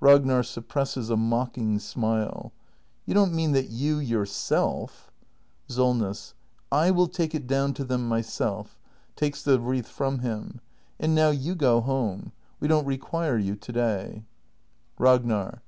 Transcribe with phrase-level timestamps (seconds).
[0.00, 0.42] Ragnar.
[0.42, 2.52] [Suppresses a mocking smile.]
[3.04, 5.12] You don't mean that you yourself?
[5.68, 6.32] Solness.
[6.72, 8.78] I will take it down to them myself.
[9.14, 10.62] [Takes the wreath from him.]
[10.98, 14.04] And now you go home; we don't require you to day.
[14.04, 14.24] act in] THE MASTER
[14.96, 15.62] BUILDER 411 Ragnar.